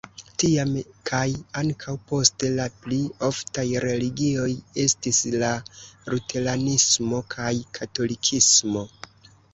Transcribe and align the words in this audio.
Tiam 0.43 0.69
kaj 1.09 1.25
ankaŭ 1.59 1.93
poste 2.11 2.49
la 2.53 2.65
pli 2.85 2.97
oftaj 3.27 3.65
religioj 3.85 4.49
estis 4.87 5.21
la 5.45 5.53
luteranismo 6.15 7.21
kaj 7.37 7.55
katolikismo. 7.81 8.87